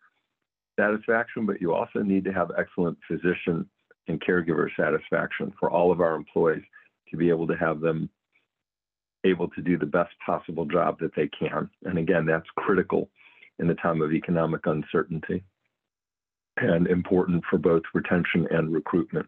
satisfaction, 0.80 1.46
but 1.46 1.62
you 1.62 1.74
also 1.74 2.00
need 2.00 2.24
to 2.26 2.34
have 2.34 2.52
excellent 2.58 2.98
physician 3.08 3.70
and 4.08 4.22
caregiver 4.22 4.70
satisfaction 4.80 5.54
for 5.60 5.70
all 5.70 5.92
of 5.92 6.02
our 6.02 6.16
employees 6.16 6.64
to 7.10 7.18
be 7.18 7.30
able 7.30 7.48
to 7.48 7.56
have 7.56 7.82
them 7.82 8.10
able 9.24 9.50
to 9.50 9.62
do 9.62 9.78
the 9.78 9.86
best 9.86 10.12
possible 10.26 10.66
job 10.66 11.00
that 11.00 11.12
they 11.16 11.28
can. 11.28 11.70
And 11.84 11.98
again, 11.98 12.26
that's 12.26 12.46
critical 12.56 13.10
in 13.60 13.70
a 13.70 13.76
time 13.76 14.02
of 14.02 14.14
economic 14.14 14.66
uncertainty 14.66 15.44
and 16.58 16.88
important 16.88 17.44
for 17.50 17.58
both 17.58 17.84
retention 17.94 18.48
and 18.52 18.74
recruitment. 18.74 19.28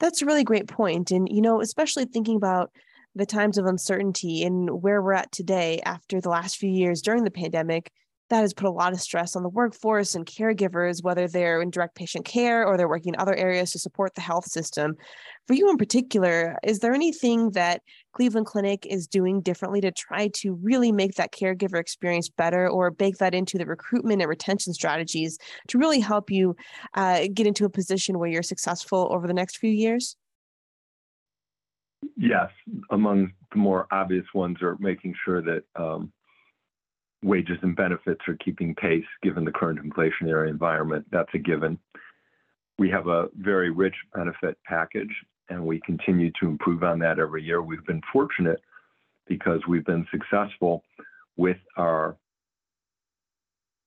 That's 0.00 0.22
a 0.22 0.26
really 0.26 0.44
great 0.44 0.68
point. 0.68 1.10
And, 1.10 1.28
you 1.30 1.40
know, 1.40 1.60
especially 1.60 2.04
thinking 2.04 2.36
about 2.36 2.70
the 3.14 3.26
times 3.26 3.58
of 3.58 3.66
uncertainty 3.66 4.44
and 4.44 4.82
where 4.82 5.02
we're 5.02 5.12
at 5.14 5.32
today 5.32 5.80
after 5.84 6.20
the 6.20 6.28
last 6.28 6.56
few 6.56 6.70
years 6.70 7.02
during 7.02 7.24
the 7.24 7.30
pandemic, 7.30 7.90
that 8.30 8.40
has 8.40 8.52
put 8.52 8.66
a 8.66 8.70
lot 8.70 8.92
of 8.92 9.00
stress 9.00 9.36
on 9.36 9.42
the 9.42 9.48
workforce 9.48 10.14
and 10.14 10.26
caregivers, 10.26 11.02
whether 11.02 11.26
they're 11.26 11.62
in 11.62 11.70
direct 11.70 11.94
patient 11.94 12.24
care 12.24 12.66
or 12.66 12.76
they're 12.76 12.88
working 12.88 13.14
in 13.14 13.20
other 13.20 13.34
areas 13.34 13.70
to 13.72 13.78
support 13.78 14.14
the 14.14 14.20
health 14.20 14.46
system. 14.46 14.94
For 15.46 15.54
you 15.54 15.70
in 15.70 15.78
particular, 15.78 16.58
is 16.62 16.80
there 16.80 16.92
anything 16.92 17.50
that 17.52 17.82
Cleveland 18.12 18.46
Clinic 18.46 18.84
is 18.86 19.06
doing 19.06 19.40
differently 19.40 19.80
to 19.80 19.90
try 19.90 20.28
to 20.34 20.58
really 20.62 20.92
make 20.92 21.14
that 21.14 21.32
caregiver 21.32 21.78
experience 21.78 22.28
better 22.28 22.68
or 22.68 22.90
bake 22.90 23.16
that 23.18 23.34
into 23.34 23.56
the 23.56 23.64
recruitment 23.64 24.20
and 24.20 24.28
retention 24.28 24.74
strategies 24.74 25.38
to 25.68 25.78
really 25.78 26.00
help 26.00 26.30
you 26.30 26.54
uh, 26.94 27.28
get 27.32 27.46
into 27.46 27.64
a 27.64 27.70
position 27.70 28.18
where 28.18 28.28
you're 28.28 28.42
successful 28.42 29.08
over 29.10 29.26
the 29.26 29.34
next 29.34 29.56
few 29.56 29.70
years? 29.70 30.16
Yes, 32.16 32.50
among 32.90 33.32
the 33.52 33.58
more 33.58 33.86
obvious 33.90 34.26
ones 34.34 34.58
are 34.62 34.76
making 34.78 35.14
sure 35.24 35.42
that 35.42 35.62
um, 35.76 36.12
wages 37.22 37.58
and 37.62 37.74
benefits 37.74 38.20
are 38.28 38.36
keeping 38.36 38.74
pace 38.74 39.04
given 39.22 39.44
the 39.44 39.52
current 39.52 39.80
inflationary 39.80 40.48
environment. 40.48 41.06
That's 41.10 41.32
a 41.34 41.38
given. 41.38 41.78
We 42.78 42.90
have 42.90 43.08
a 43.08 43.26
very 43.36 43.70
rich 43.70 43.96
benefit 44.14 44.56
package, 44.64 45.12
and 45.48 45.64
we 45.64 45.80
continue 45.80 46.30
to 46.40 46.46
improve 46.46 46.84
on 46.84 46.98
that 47.00 47.18
every 47.18 47.42
year. 47.42 47.60
We've 47.60 47.84
been 47.86 48.02
fortunate 48.12 48.60
because 49.26 49.60
we've 49.68 49.84
been 49.84 50.06
successful 50.10 50.84
with 51.36 51.58
our 51.76 52.16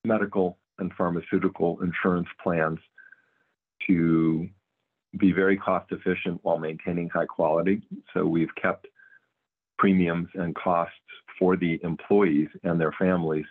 medical 0.04 0.58
and 0.78 0.92
pharmaceutical 0.94 1.78
insurance 1.82 2.28
plans 2.42 2.78
to 3.86 4.48
be 5.18 5.32
very 5.32 5.56
cost 5.56 5.90
efficient 5.92 6.40
while 6.42 6.58
maintaining 6.58 7.08
high 7.08 7.26
quality. 7.26 7.82
So 8.12 8.24
we've 8.24 8.54
kept 8.60 8.86
premiums 9.78 10.28
and 10.34 10.54
costs 10.54 10.94
for 11.38 11.56
the 11.56 11.80
employees 11.82 12.48
and 12.62 12.80
their 12.80 12.92
families 12.98 13.46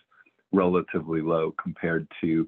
relatively 0.51 1.21
low 1.21 1.53
compared 1.61 2.07
to 2.21 2.47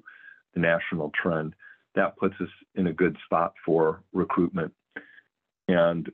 the 0.54 0.60
national 0.60 1.10
trend. 1.20 1.54
That 1.94 2.16
puts 2.16 2.34
us 2.40 2.48
in 2.74 2.88
a 2.88 2.92
good 2.92 3.16
spot 3.24 3.54
for 3.64 4.02
recruitment. 4.12 4.72
And 5.68 6.10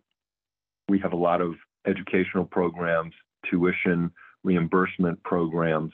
we 0.88 0.98
have 1.00 1.12
a 1.12 1.16
lot 1.16 1.40
of 1.40 1.54
educational 1.86 2.44
programs, 2.44 3.14
tuition 3.50 4.10
reimbursement 4.44 5.22
programs, 5.22 5.92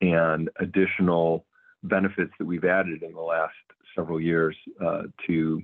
and 0.00 0.48
additional 0.58 1.44
benefits 1.82 2.32
that 2.38 2.44
we've 2.44 2.64
added 2.64 3.02
in 3.02 3.12
the 3.12 3.20
last 3.20 3.54
several 3.96 4.20
years 4.20 4.56
uh, 4.84 5.02
to 5.26 5.62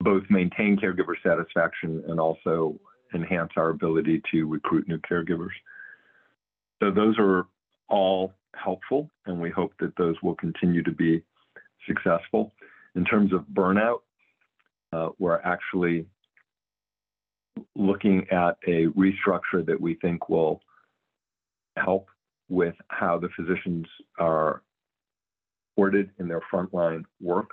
both 0.00 0.24
maintain 0.30 0.76
caregiver 0.76 1.14
satisfaction 1.22 2.02
and 2.08 2.20
also 2.20 2.78
enhance 3.14 3.52
our 3.56 3.70
ability 3.70 4.22
to 4.32 4.46
recruit 4.46 4.88
new 4.88 4.98
caregivers. 4.98 5.54
So 6.82 6.90
those 6.90 7.16
are 7.18 7.46
all 7.88 8.32
helpful, 8.54 9.10
and 9.26 9.40
we 9.40 9.50
hope 9.50 9.72
that 9.80 9.96
those 9.96 10.16
will 10.22 10.34
continue 10.34 10.82
to 10.82 10.92
be 10.92 11.22
successful. 11.86 12.52
In 12.94 13.04
terms 13.04 13.32
of 13.32 13.44
burnout, 13.52 14.00
uh, 14.92 15.10
we're 15.18 15.40
actually 15.40 16.06
looking 17.74 18.26
at 18.30 18.56
a 18.66 18.86
restructure 18.88 19.64
that 19.64 19.80
we 19.80 19.94
think 19.94 20.28
will 20.28 20.60
help 21.76 22.08
with 22.48 22.74
how 22.88 23.18
the 23.18 23.28
physicians 23.36 23.86
are 24.18 24.62
supported 25.70 26.10
in 26.18 26.28
their 26.28 26.42
frontline 26.52 27.04
work. 27.20 27.50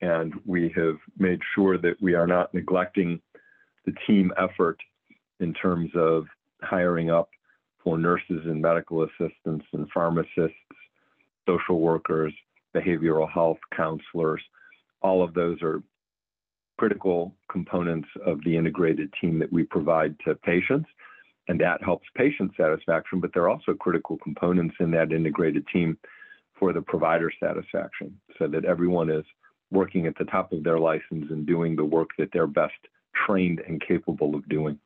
And 0.00 0.34
we 0.46 0.72
have 0.76 0.96
made 1.18 1.40
sure 1.54 1.78
that 1.78 2.00
we 2.00 2.14
are 2.14 2.26
not 2.26 2.52
neglecting 2.54 3.20
the 3.84 3.92
team 4.06 4.32
effort 4.38 4.78
in 5.40 5.52
terms 5.54 5.90
of 5.94 6.24
hiring 6.62 7.10
up 7.10 7.28
for 7.82 7.98
nurses 7.98 8.42
and 8.44 8.62
medical 8.62 9.04
assistants 9.04 9.66
and 9.72 9.88
pharmacists, 9.92 10.56
social 11.46 11.80
workers, 11.80 12.32
behavioral 12.74 13.30
health 13.30 13.58
counselors. 13.76 14.42
All 15.02 15.22
of 15.22 15.34
those 15.34 15.60
are 15.62 15.82
critical 16.78 17.34
components 17.50 18.08
of 18.24 18.42
the 18.44 18.56
integrated 18.56 19.12
team 19.20 19.38
that 19.38 19.52
we 19.52 19.64
provide 19.64 20.16
to 20.24 20.34
patients. 20.36 20.88
And 21.48 21.60
that 21.60 21.82
helps 21.82 22.06
patient 22.16 22.52
satisfaction, 22.56 23.20
but 23.20 23.30
they're 23.34 23.48
also 23.48 23.74
critical 23.74 24.16
components 24.18 24.76
in 24.78 24.92
that 24.92 25.12
integrated 25.12 25.66
team 25.72 25.98
for 26.58 26.72
the 26.72 26.82
provider 26.82 27.32
satisfaction 27.40 28.16
so 28.38 28.46
that 28.46 28.64
everyone 28.64 29.10
is 29.10 29.24
working 29.72 30.06
at 30.06 30.16
the 30.18 30.24
top 30.24 30.52
of 30.52 30.62
their 30.62 30.78
license 30.78 31.26
and 31.30 31.46
doing 31.46 31.74
the 31.74 31.84
work 31.84 32.10
that 32.18 32.28
they're 32.32 32.46
best 32.46 32.72
trained 33.14 33.60
and 33.66 33.80
capable 33.80 34.34
of 34.34 34.48
doing. 34.48 34.78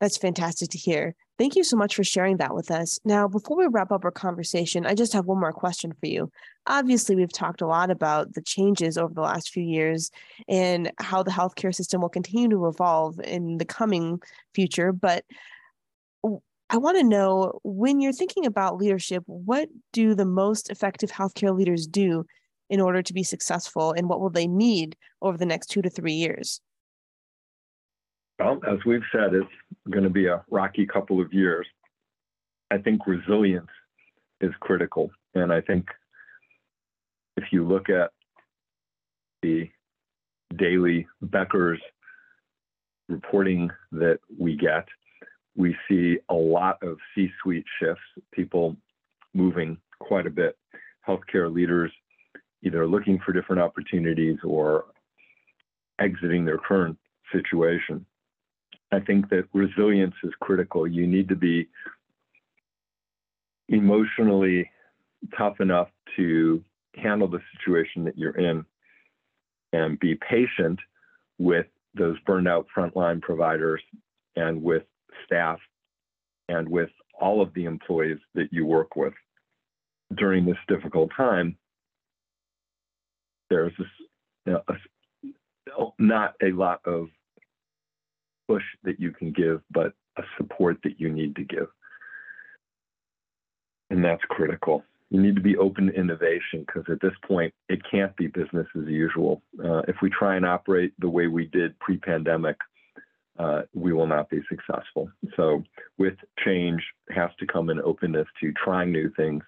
That's 0.00 0.16
fantastic 0.16 0.70
to 0.70 0.78
hear. 0.78 1.14
Thank 1.38 1.56
you 1.56 1.64
so 1.64 1.76
much 1.76 1.96
for 1.96 2.04
sharing 2.04 2.36
that 2.36 2.54
with 2.54 2.70
us. 2.70 3.00
Now, 3.04 3.26
before 3.26 3.56
we 3.56 3.66
wrap 3.66 3.90
up 3.90 4.04
our 4.04 4.10
conversation, 4.10 4.86
I 4.86 4.94
just 4.94 5.12
have 5.14 5.26
one 5.26 5.40
more 5.40 5.52
question 5.52 5.92
for 5.92 6.06
you. 6.06 6.30
Obviously, 6.66 7.16
we've 7.16 7.32
talked 7.32 7.60
a 7.60 7.66
lot 7.66 7.90
about 7.90 8.34
the 8.34 8.42
changes 8.42 8.98
over 8.98 9.14
the 9.14 9.20
last 9.20 9.50
few 9.50 9.62
years 9.62 10.10
and 10.46 10.92
how 10.98 11.22
the 11.22 11.30
healthcare 11.30 11.74
system 11.74 12.02
will 12.02 12.08
continue 12.08 12.50
to 12.50 12.66
evolve 12.66 13.18
in 13.20 13.58
the 13.58 13.64
coming 13.64 14.20
future. 14.52 14.92
But 14.92 15.24
I 16.70 16.76
want 16.76 16.98
to 16.98 17.04
know 17.04 17.60
when 17.62 18.00
you're 18.00 18.12
thinking 18.12 18.46
about 18.46 18.76
leadership, 18.76 19.22
what 19.26 19.68
do 19.92 20.14
the 20.14 20.24
most 20.24 20.70
effective 20.70 21.10
healthcare 21.10 21.56
leaders 21.56 21.86
do 21.86 22.26
in 22.70 22.80
order 22.80 23.02
to 23.02 23.12
be 23.12 23.22
successful, 23.22 23.92
and 23.92 24.08
what 24.08 24.20
will 24.20 24.30
they 24.30 24.46
need 24.46 24.96
over 25.20 25.36
the 25.36 25.46
next 25.46 25.66
two 25.66 25.82
to 25.82 25.90
three 25.90 26.12
years? 26.12 26.60
Well, 28.38 28.60
as 28.66 28.78
we've 28.84 29.02
said, 29.12 29.34
it's 29.34 29.48
going 29.90 30.04
to 30.04 30.10
be 30.10 30.26
a 30.26 30.44
rocky 30.50 30.86
couple 30.86 31.20
of 31.20 31.32
years. 31.32 31.66
I 32.70 32.78
think 32.78 33.06
resilience 33.06 33.70
is 34.40 34.52
critical. 34.60 35.10
And 35.34 35.52
I 35.52 35.60
think 35.60 35.86
if 37.36 37.44
you 37.52 37.66
look 37.66 37.88
at 37.88 38.10
the 39.42 39.68
daily 40.56 41.06
Becker's 41.22 41.80
reporting 43.08 43.70
that 43.92 44.18
we 44.38 44.56
get, 44.56 44.86
we 45.56 45.76
see 45.88 46.18
a 46.28 46.34
lot 46.34 46.82
of 46.82 46.96
C 47.14 47.30
suite 47.42 47.66
shifts, 47.78 48.02
people 48.32 48.76
moving 49.34 49.76
quite 50.00 50.26
a 50.26 50.30
bit, 50.30 50.56
healthcare 51.06 51.52
leaders 51.52 51.92
either 52.64 52.86
looking 52.86 53.20
for 53.24 53.32
different 53.32 53.62
opportunities 53.62 54.38
or 54.42 54.86
exiting 56.00 56.44
their 56.44 56.58
current 56.58 56.98
situation. 57.32 58.04
I 58.90 59.00
think 59.00 59.28
that 59.30 59.44
resilience 59.52 60.14
is 60.22 60.32
critical. 60.40 60.86
You 60.86 61.06
need 61.06 61.28
to 61.28 61.36
be 61.36 61.68
emotionally 63.68 64.70
tough 65.36 65.60
enough 65.60 65.88
to 66.16 66.62
handle 66.96 67.28
the 67.28 67.40
situation 67.56 68.04
that 68.04 68.16
you're 68.16 68.38
in 68.38 68.64
and 69.72 69.98
be 69.98 70.14
patient 70.14 70.78
with 71.38 71.66
those 71.94 72.18
burned 72.20 72.48
out 72.48 72.66
frontline 72.76 73.20
providers 73.20 73.82
and 74.36 74.62
with 74.62 74.84
staff 75.24 75.58
and 76.48 76.68
with 76.68 76.90
all 77.20 77.40
of 77.40 77.52
the 77.54 77.64
employees 77.64 78.18
that 78.34 78.52
you 78.52 78.66
work 78.66 78.96
with 78.96 79.14
during 80.16 80.44
this 80.44 80.56
difficult 80.68 81.10
time. 81.16 81.56
There's 83.54 83.72
this, 83.78 83.86
you 84.46 84.52
know, 84.52 84.62
a, 84.68 85.92
not 86.00 86.34
a 86.42 86.50
lot 86.50 86.80
of 86.84 87.06
push 88.48 88.64
that 88.82 88.98
you 88.98 89.12
can 89.12 89.30
give, 89.30 89.60
but 89.70 89.92
a 90.18 90.22
support 90.36 90.78
that 90.82 90.98
you 90.98 91.08
need 91.08 91.36
to 91.36 91.44
give. 91.44 91.68
And 93.90 94.04
that's 94.04 94.22
critical. 94.28 94.82
You 95.10 95.22
need 95.22 95.36
to 95.36 95.40
be 95.40 95.56
open 95.56 95.86
to 95.86 95.92
innovation 95.92 96.64
because 96.66 96.82
at 96.90 97.00
this 97.00 97.12
point, 97.28 97.54
it 97.68 97.80
can't 97.88 98.16
be 98.16 98.26
business 98.26 98.66
as 98.76 98.88
usual. 98.88 99.40
Uh, 99.64 99.82
if 99.86 99.94
we 100.02 100.10
try 100.10 100.34
and 100.34 100.44
operate 100.44 100.92
the 100.98 101.08
way 101.08 101.28
we 101.28 101.46
did 101.46 101.78
pre 101.78 101.96
pandemic, 101.96 102.56
uh, 103.38 103.62
we 103.72 103.92
will 103.92 104.08
not 104.08 104.28
be 104.30 104.40
successful. 104.48 105.08
So, 105.36 105.62
with 105.96 106.14
change 106.44 106.82
has 107.10 107.30
to 107.38 107.46
come 107.46 107.68
an 107.68 107.80
openness 107.84 108.26
to 108.40 108.52
trying 108.52 108.90
new 108.90 109.12
things, 109.16 109.44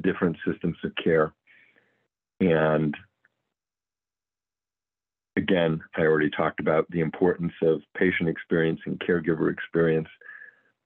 different 0.00 0.36
systems 0.44 0.78
of 0.82 0.90
care. 0.96 1.32
And 2.40 2.96
again, 5.36 5.80
I 5.96 6.02
already 6.02 6.30
talked 6.30 6.60
about 6.60 6.90
the 6.90 7.00
importance 7.00 7.52
of 7.62 7.82
patient 7.96 8.28
experience 8.28 8.80
and 8.86 9.00
caregiver 9.00 9.52
experience. 9.52 10.08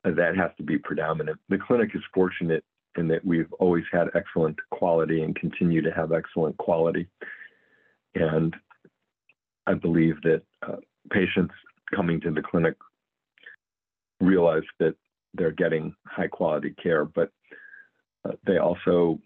Uh, 0.04 0.10
that 0.12 0.36
has 0.36 0.50
to 0.58 0.62
be 0.62 0.78
predominant. 0.78 1.38
The 1.48 1.58
clinic 1.58 1.90
is 1.94 2.02
fortunate 2.12 2.64
in 2.96 3.08
that 3.08 3.24
we've 3.24 3.52
always 3.54 3.84
had 3.92 4.08
excellent 4.14 4.58
quality 4.70 5.22
and 5.22 5.34
continue 5.34 5.82
to 5.82 5.90
have 5.90 6.12
excellent 6.12 6.56
quality. 6.58 7.08
And 8.14 8.54
I 9.66 9.74
believe 9.74 10.20
that 10.22 10.42
uh, 10.66 10.76
patients 11.10 11.54
coming 11.94 12.20
to 12.20 12.30
the 12.30 12.42
clinic 12.42 12.76
realize 14.20 14.62
that 14.78 14.94
they're 15.34 15.50
getting 15.50 15.94
high 16.06 16.28
quality 16.28 16.74
care, 16.82 17.04
but 17.04 17.30
uh, 18.24 18.32
they 18.46 18.58
also 18.58 19.18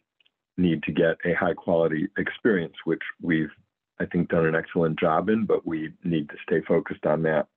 need 0.56 0.82
to 0.84 0.92
get 0.92 1.16
a 1.25 1.34
high 1.34 1.54
quality 1.54 2.08
experience, 2.16 2.75
which 2.84 3.02
we've, 3.22 3.50
I 4.00 4.07
think, 4.07 4.28
done 4.28 4.47
an 4.47 4.55
excellent 4.55 4.99
job 4.99 5.28
in, 5.28 5.45
but 5.45 5.67
we 5.67 5.93
need 6.05 6.28
to 6.28 6.37
stay 6.43 6.61
focused 6.67 7.05
on 7.05 7.23
that. 7.23 7.49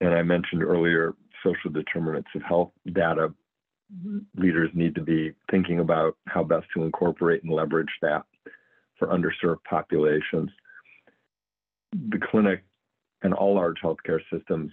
And 0.00 0.14
I 0.14 0.22
mentioned 0.22 0.62
earlier 0.62 1.14
social 1.44 1.70
determinants 1.70 2.30
of 2.34 2.42
health 2.42 2.70
data 2.92 3.32
leaders 4.36 4.70
need 4.74 4.94
to 4.94 5.02
be 5.02 5.32
thinking 5.50 5.80
about 5.80 6.16
how 6.26 6.42
best 6.42 6.66
to 6.74 6.82
incorporate 6.82 7.42
and 7.42 7.52
leverage 7.52 7.90
that 8.02 8.24
for 8.98 9.08
underserved 9.08 9.62
populations. 9.68 10.50
The 11.92 12.18
clinic 12.30 12.64
and 13.22 13.34
all 13.34 13.54
large 13.54 13.76
healthcare 13.82 14.20
systems 14.32 14.72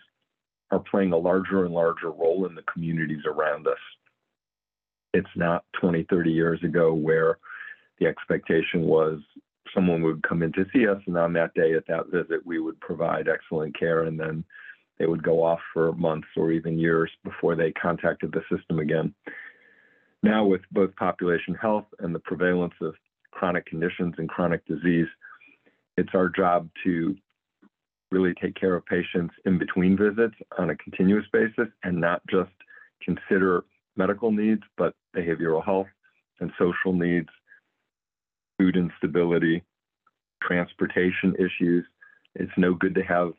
are 0.72 0.80
playing 0.80 1.12
a 1.12 1.18
larger 1.18 1.66
and 1.66 1.74
larger 1.74 2.10
role 2.10 2.46
in 2.46 2.56
the 2.56 2.64
communities 2.64 3.24
around 3.26 3.68
us. 3.68 3.78
It's 5.14 5.28
not 5.36 5.66
20, 5.80 6.06
30 6.10 6.32
years 6.32 6.64
ago 6.64 6.94
where 6.94 7.38
the 8.00 8.08
expectation 8.08 8.84
was 8.84 9.20
someone 9.74 10.01
would 10.03 10.24
come 10.24 10.44
in 10.44 10.51
to 10.53 10.66
see 10.74 10.88
us, 10.88 11.01
and 11.07 11.18
on 11.18 11.34
that 11.34 11.53
day 11.53 11.74
at 11.74 11.88
that 11.88 12.07
visit, 12.07 12.46
we 12.46 12.60
would 12.60 12.79
provide 12.79 13.27
excellent 13.27 13.77
care, 13.77 14.03
and 14.03 14.20
then 14.20 14.44
they 15.00 15.05
would 15.05 15.24
go 15.24 15.44
off 15.44 15.60
for 15.74 15.94
months 15.94 16.27
or 16.38 16.51
even 16.51 16.77
years 16.77 17.10
before 17.24 17.55
they 17.55 17.72
contacted 17.72 18.31
the 18.31 18.42
system 18.55 18.79
again. 18.79 19.14
Now, 20.24 20.46
with 20.46 20.62
both 20.72 20.96
population 20.96 21.55
health 21.55 21.86
and 22.00 22.14
the 22.14 22.20
prevalence 22.20 22.75
of 22.81 22.94
chronic 23.31 23.66
conditions 23.66 24.16
and 24.18 24.29
chronic 24.29 24.66
disease, 24.68 25.07
it's 25.98 26.14
our 26.14 26.29
job 26.29 26.70
to 26.84 27.16
really 28.12 28.34
take 28.42 28.55
care 28.55 28.75
of 28.75 28.86
patients 28.86 29.34
in 29.46 29.57
between 29.57 29.98
visits 29.98 30.36
on 30.60 30.70
a 30.70 30.75
continuous 30.75 31.25
basis 31.31 31.68
and 31.84 32.00
not 32.00 32.22
just 32.29 32.51
consider 33.01 33.64
medical 33.96 34.31
needs, 34.31 34.62
but 34.77 34.94
behavioral 35.16 35.64
health 35.64 35.88
and 36.40 36.51
social 36.60 36.94
needs, 36.94 37.29
food 38.62 38.78
instability, 38.78 39.64
transportation 40.44 41.34
issues. 41.40 41.84
It's 42.36 42.52
no 42.58 42.76
good 42.76 42.94
to 42.94 43.02
have 43.02 43.34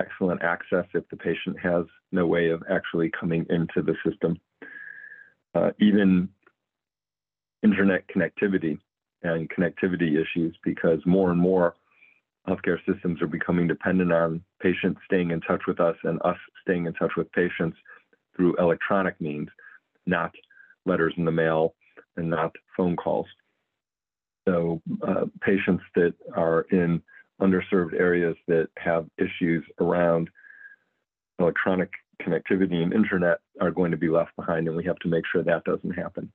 excellent 0.00 0.42
access 0.42 0.86
if 0.94 1.06
the 1.10 1.16
patient 1.16 1.58
has 1.62 1.84
no 2.12 2.26
way 2.26 2.48
of 2.48 2.62
actually 2.70 3.10
coming 3.10 3.44
into 3.50 3.82
the 3.82 3.94
system. 4.08 4.38
Uh, 5.54 5.70
even 5.80 6.30
internet 7.62 8.04
connectivity 8.08 8.78
and 9.22 9.50
connectivity 9.50 10.18
issues, 10.18 10.56
because 10.64 11.00
more 11.04 11.30
and 11.30 11.40
more 11.40 11.74
healthcare 12.48 12.78
systems 12.90 13.20
are 13.20 13.26
becoming 13.26 13.66
dependent 13.66 14.12
on 14.12 14.42
patients 14.62 15.00
staying 15.04 15.30
in 15.30 15.42
touch 15.42 15.62
with 15.66 15.80
us 15.80 15.96
and 16.04 16.20
us 16.24 16.38
staying 16.62 16.86
in 16.86 16.94
touch 16.94 17.12
with 17.18 17.30
patients 17.32 17.76
through 18.34 18.56
electronic 18.56 19.20
means, 19.20 19.48
not 20.06 20.32
letters 20.86 21.12
in 21.18 21.26
the 21.26 21.32
mail 21.32 21.74
and 22.16 22.30
not 22.30 22.52
phone 22.76 22.96
calls. 22.96 23.26
So, 24.46 24.80
uh, 25.06 25.26
patients 25.40 25.82
that 25.94 26.14
are 26.34 26.62
in 26.70 27.02
underserved 27.40 27.98
areas 27.98 28.36
that 28.46 28.68
have 28.78 29.06
issues 29.18 29.64
around 29.80 30.30
electronic 31.38 31.90
connectivity 32.22 32.82
and 32.82 32.92
internet 32.92 33.38
are 33.60 33.70
going 33.70 33.90
to 33.90 33.96
be 33.96 34.08
left 34.08 34.34
behind, 34.36 34.68
and 34.68 34.76
we 34.76 34.84
have 34.84 34.98
to 35.00 35.08
make 35.08 35.24
sure 35.30 35.42
that 35.42 35.64
doesn't 35.64 35.92
happen. 35.92 36.32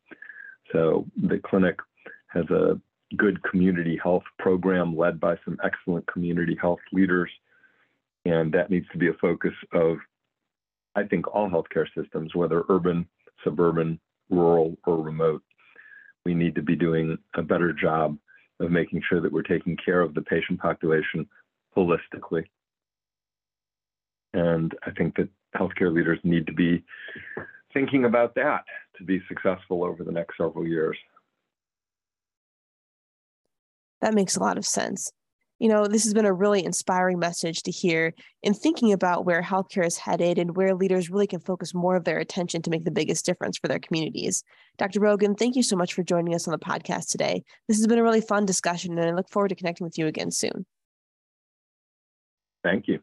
So 0.72 1.06
the 1.22 1.40
clinic 1.40 1.80
has 2.28 2.46
a 2.50 2.80
good 3.18 3.42
community 3.44 4.00
health 4.02 4.24
program 4.40 4.96
led 4.96 5.20
by 5.20 5.36
some 5.44 5.58
excellent 5.64 6.06
community 6.08 6.58
health 6.60 6.80
leaders, 6.92 7.30
and 8.26 8.54
that 8.54 8.70
needs 8.70 8.88
to 8.92 8.98
be 8.98 9.08
a 9.08 9.14
focus 9.14 9.54
of, 9.74 9.98
I 10.96 11.04
think, 11.04 11.34
all 11.34 11.50
healthcare 11.50 11.88
systems, 11.96 12.36
whether 12.36 12.64
urban, 12.70 13.08
suburban, 13.44 14.00
rural, 14.30 14.78
or 14.86 15.02
remote. 15.02 15.44
We 16.26 16.34
need 16.34 16.56
to 16.56 16.62
be 16.62 16.76
doing 16.76 17.18
a 17.36 17.42
better 17.42 17.74
job 17.74 18.18
of 18.60 18.72
making 18.72 19.02
sure 19.08 19.22
that 19.22 19.32
we're 19.32 19.42
taking 19.42 19.78
care 19.84 20.02
of 20.02 20.14
the 20.14 20.22
patient 20.22 20.60
population 20.60 21.28
holistically. 21.76 22.46
And 24.34 24.74
I 24.86 24.92
think 24.92 25.16
that 25.16 25.30
healthcare 25.56 25.94
leaders 25.94 26.20
need 26.24 26.48
to 26.48 26.54
be 26.54 26.84
thinking 27.74 28.06
about 28.06 28.36
that 28.36 28.64
to 28.98 29.04
be 29.04 29.22
successful 29.28 29.84
over 29.84 30.04
the 30.04 30.12
next 30.12 30.38
several 30.38 30.68
years. 30.68 30.98
That 34.02 34.14
makes 34.14 34.36
a 34.36 34.40
lot 34.40 34.58
of 34.58 34.66
sense 34.66 35.12
you 35.62 35.68
know, 35.68 35.86
this 35.86 36.06
has 36.06 36.16
been 36.16 36.26
a 36.26 36.34
really 36.34 36.66
inspiring 36.66 37.20
message 37.20 37.62
to 37.62 37.70
hear 37.70 38.16
in 38.42 38.52
thinking 38.52 38.94
about 38.94 39.26
where 39.26 39.44
healthcare 39.44 39.86
is 39.86 39.96
headed 39.96 40.40
and 40.40 40.58
where 40.58 40.74
leaders 40.74 41.12
really 41.12 41.28
can 41.28 41.40
focus 41.40 41.76
more 41.76 41.96
of 41.96 42.04
their 42.04 42.18
attention 42.18 42.64
to 42.64 42.72
make 42.72 42.84
the 42.84 42.90
biggest 42.90 43.28
difference 43.28 43.60
for 43.60 43.68
their 43.68 43.78
communities. 43.78 44.44
Dr. 44.80 45.00
Rogen, 45.00 45.38
thank 45.38 45.56
you 45.56 45.62
so 45.62 45.76
much 45.76 45.94
for 45.94 46.02
joining 46.02 46.34
us 46.34 46.48
on 46.48 46.52
the 46.52 46.58
podcast 46.58 47.10
today. 47.10 47.44
This 47.68 47.78
has 47.78 47.86
been 47.86 48.00
a 48.00 48.04
really 48.04 48.22
fun 48.22 48.48
discussion, 48.48 48.98
and 48.98 49.08
I 49.08 49.14
look 49.14 49.30
forward 49.30 49.50
to 49.50 49.56
connecting 49.56 49.86
with 49.86 50.00
you 50.00 50.08
again 50.08 50.32
soon. 50.32 50.66
Thank 52.64 52.88
you. 52.88 53.02